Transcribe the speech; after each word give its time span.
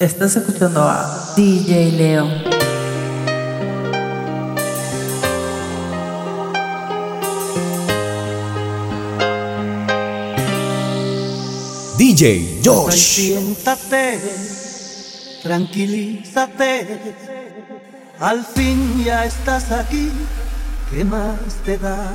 Estás 0.00 0.34
escuchando 0.34 0.80
a 0.80 1.34
DJ 1.36 1.92
Leo. 1.92 2.26
DJ 11.98 12.62
Josh. 12.64 12.94
Siéntate, 12.94 14.18
tranquilízate. 15.42 16.98
Al 18.20 18.42
fin 18.42 19.04
ya 19.04 19.26
estás 19.26 19.70
aquí. 19.70 20.10
¿Qué 20.90 21.04
más 21.04 21.36
te 21.66 21.76
da? 21.76 22.10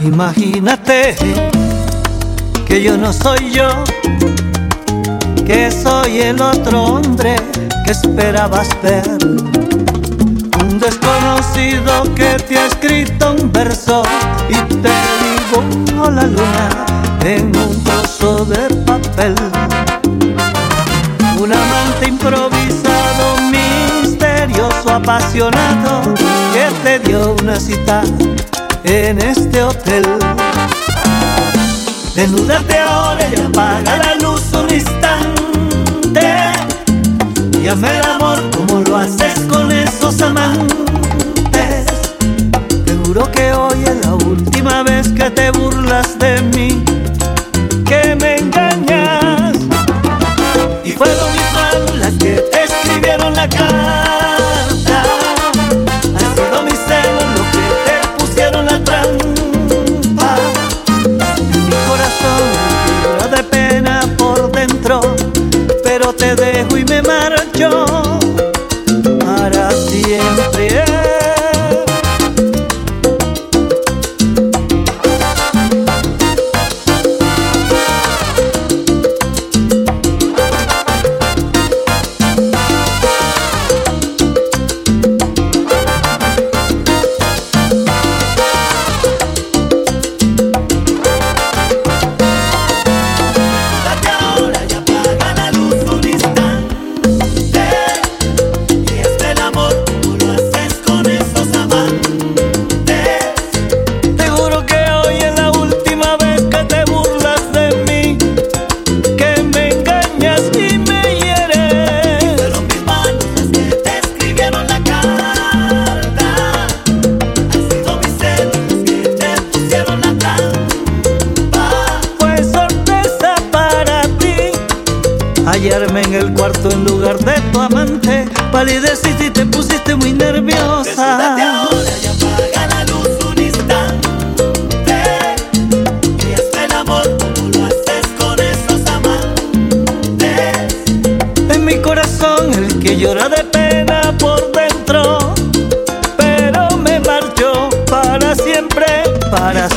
Imagínate 0.00 1.14
que 2.66 2.82
yo 2.82 2.96
no 2.96 3.12
soy 3.12 3.50
yo, 3.50 3.68
que 5.48 5.70
soy 5.70 6.20
el 6.20 6.42
otro 6.42 6.84
hombre 6.84 7.34
que 7.86 7.92
esperabas 7.92 8.68
ver. 8.82 9.02
Un 10.60 10.78
desconocido 10.78 12.04
que 12.14 12.36
te 12.46 12.58
ha 12.58 12.66
escrito 12.66 13.32
un 13.32 13.50
verso 13.50 14.02
y 14.50 14.54
te 14.82 14.92
dibujó 15.24 16.10
la 16.10 16.24
luna 16.24 16.68
en 17.24 17.56
un 17.56 17.82
trozo 17.82 18.44
de 18.44 18.68
papel. 18.84 19.34
Un 21.40 21.50
amante 21.50 22.08
improvisado, 22.08 23.36
misterioso, 23.50 24.90
apasionado, 24.92 26.14
que 26.52 26.68
te 26.84 26.98
dio 27.08 27.34
una 27.42 27.58
cita 27.58 28.02
en 28.84 29.18
este 29.18 29.62
hotel. 29.62 30.04
Desnúdate 32.14 32.78
ahora 32.80 33.26
y 33.34 33.40
apaga 33.40 33.96
la 33.96 34.14
luz 34.16 34.42
un 34.52 34.74
instante. 34.74 35.37
Y 37.68 37.70
hazme 37.70 37.98
el 37.98 38.06
amor 38.06 38.38
como 38.56 38.80
lo 38.80 38.96
haces 38.96 39.38
con 39.40 39.70
esos 39.70 40.22
amantes. 40.22 41.84
Te 42.86 42.94
juro 43.04 43.30
que 43.30 43.52
hoy 43.52 43.84
es 43.84 44.06
la 44.06 44.14
última 44.14 44.82
vez 44.84 45.08
que 45.08 45.28
te 45.28 45.50
burlas 45.50 46.18
de 46.18 46.40
mí, 46.40 46.82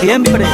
siempre 0.00 0.46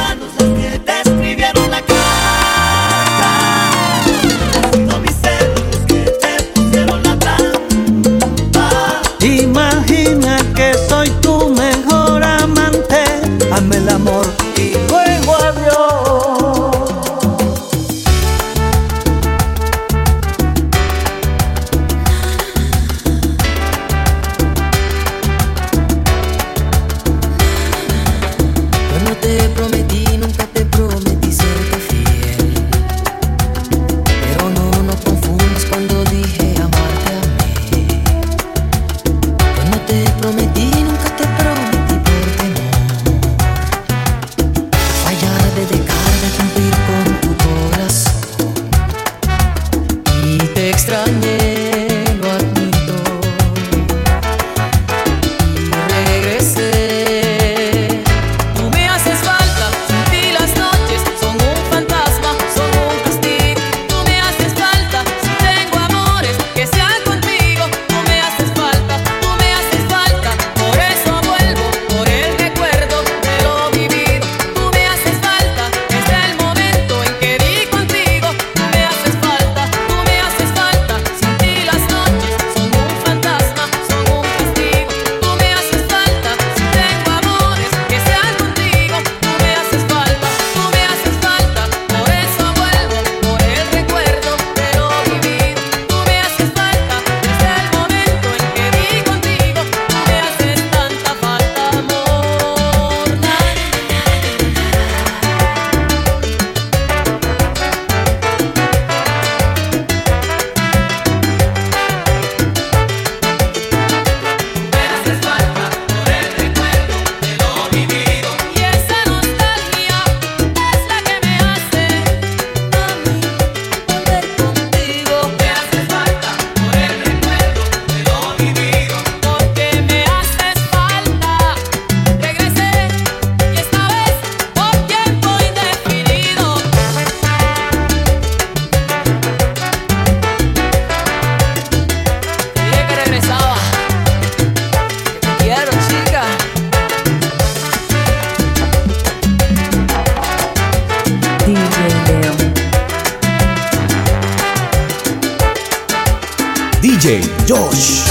Josh. 157.47 158.06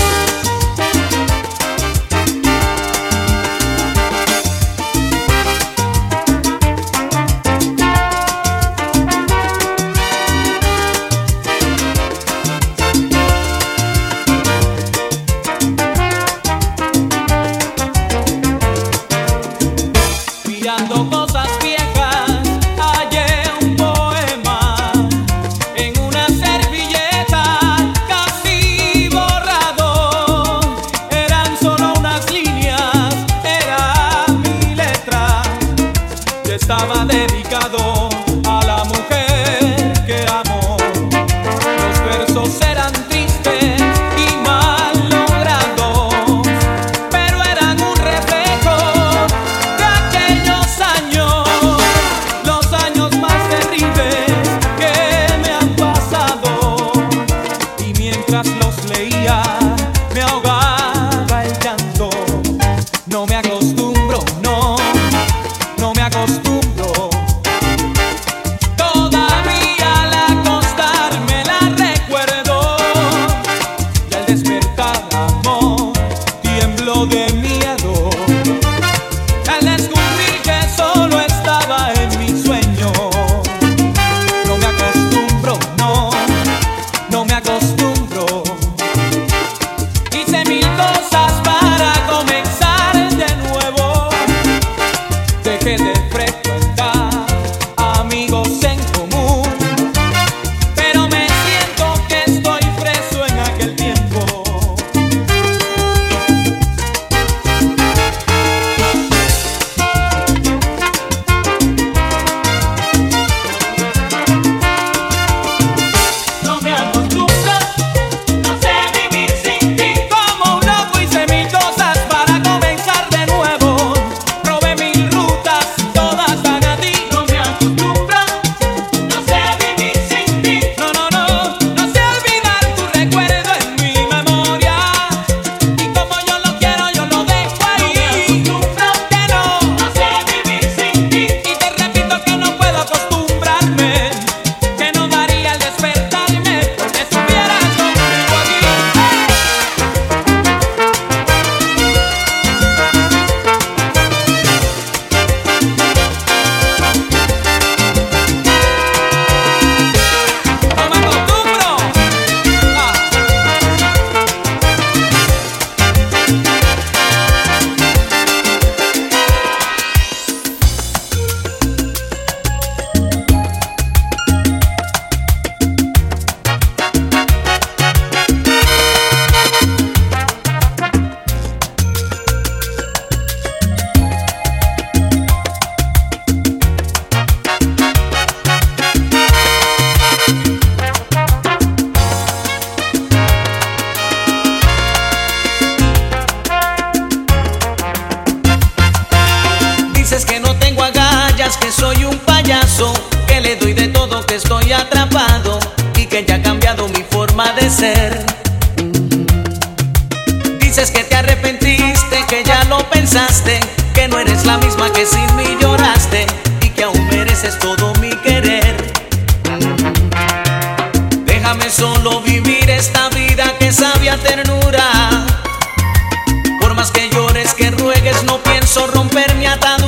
pienso 228.66 228.84
romper 228.88 229.32
mi 229.36 229.46
atadura. 229.46 229.85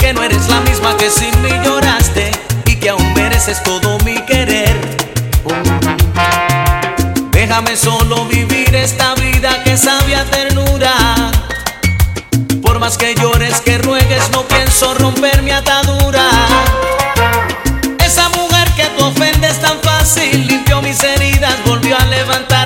que 0.00 0.12
no 0.12 0.24
eres 0.24 0.48
la 0.48 0.60
misma 0.62 0.96
que 0.96 1.08
sin 1.08 1.30
mí 1.42 1.50
lloraste 1.64 2.32
y 2.66 2.74
que 2.74 2.88
aún 2.88 3.14
mereces 3.14 3.62
todo 3.62 3.96
mi 4.00 4.16
querer. 4.22 4.76
Déjame 7.30 7.76
solo 7.76 8.24
vivir 8.24 8.74
esta 8.74 9.14
vida 9.14 9.62
que 9.62 9.76
sabe 9.76 10.16
ternura. 10.32 11.30
Por 12.60 12.80
más 12.80 12.98
que 12.98 13.14
llores, 13.14 13.60
que 13.60 13.78
ruegues, 13.78 14.30
no 14.32 14.42
pienso 14.48 14.94
romper 14.94 15.42
mi 15.42 15.52
atadura. 15.52 16.28
Esa 18.04 18.28
mujer 18.30 18.68
que 18.74 18.86
tú 18.98 19.04
ofendes 19.04 19.60
tan 19.60 19.78
fácil 19.80 20.44
limpió 20.48 20.82
mis 20.82 21.00
heridas, 21.04 21.54
volvió 21.64 21.96
a 21.96 22.04
levantar. 22.06 22.63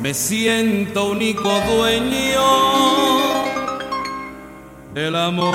me 0.00 0.12
siento 0.12 1.10
único 1.10 1.50
dueño 1.66 2.42
del 4.92 5.16
amor. 5.16 5.54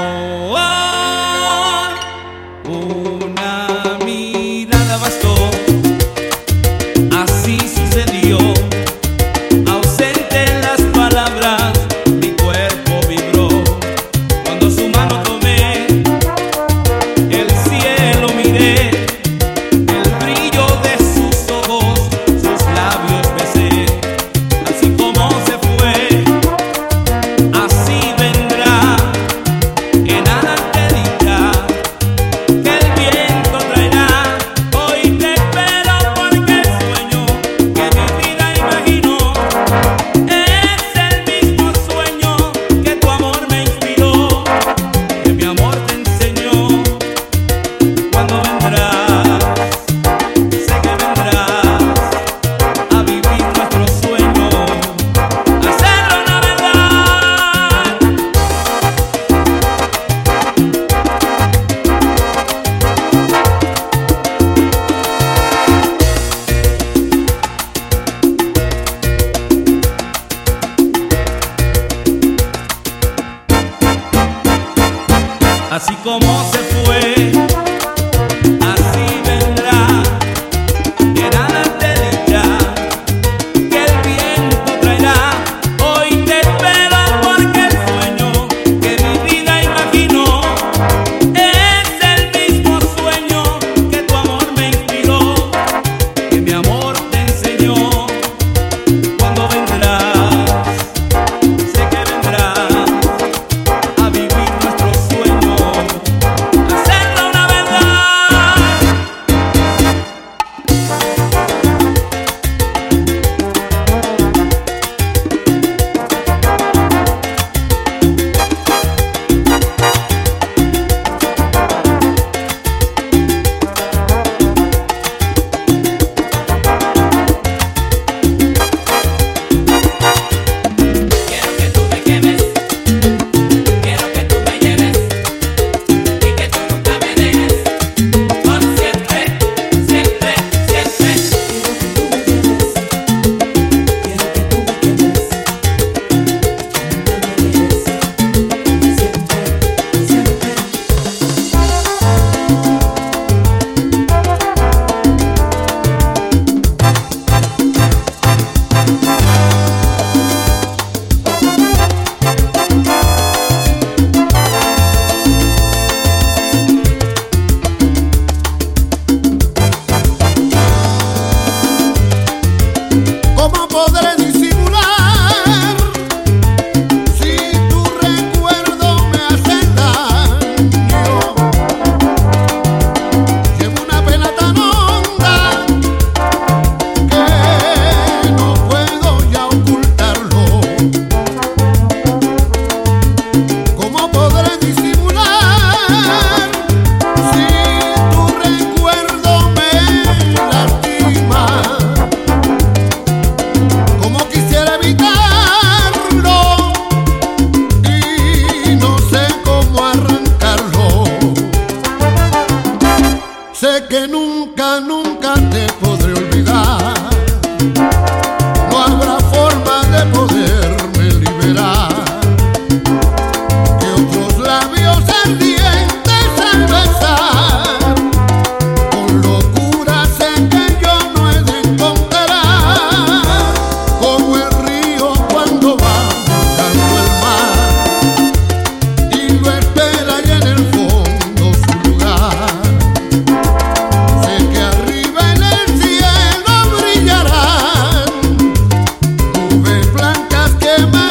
Más 250.88 251.09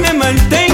me 0.00 0.12
mantengo. 0.14 0.69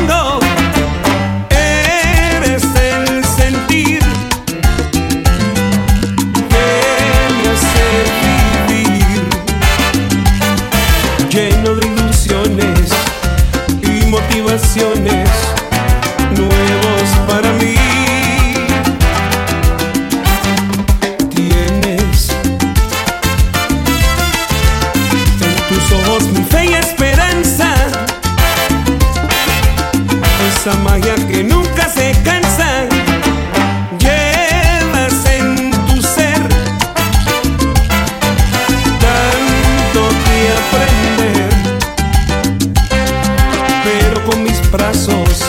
Brazos. 44.77 45.43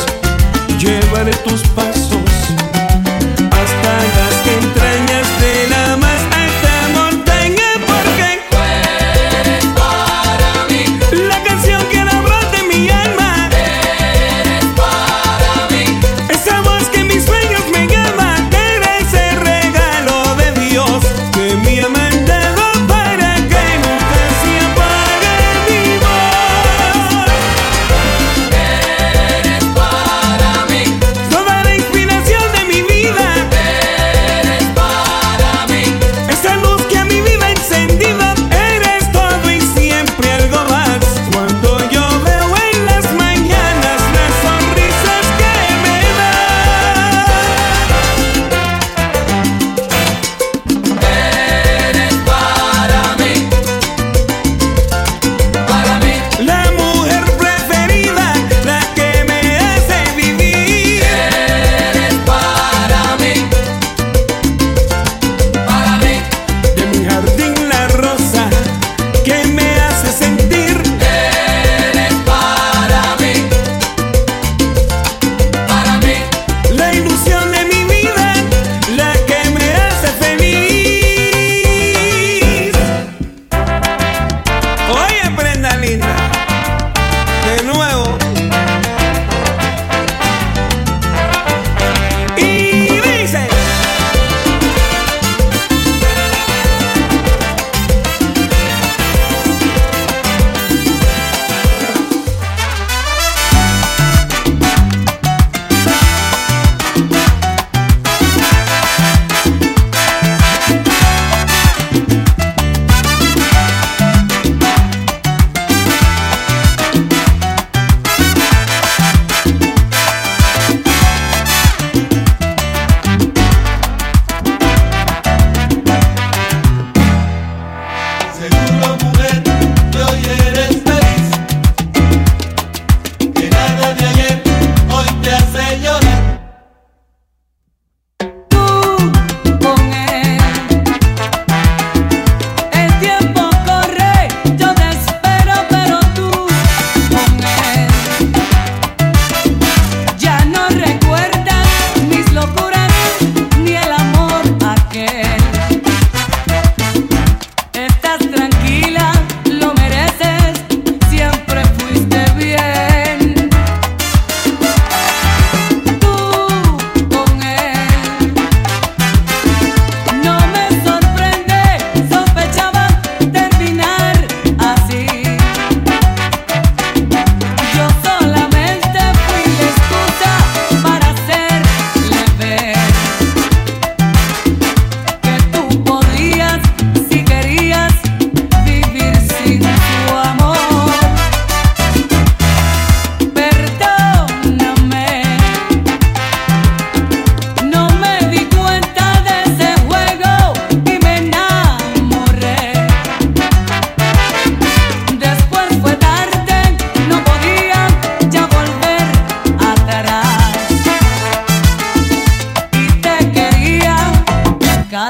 Llevaré 0.80 1.32
tus 1.44 1.62
pasos 1.70 2.16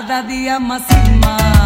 cada 0.01 0.21
día 0.21 0.59
más 0.59 0.83
y 0.91 1.09
más. 1.17 1.56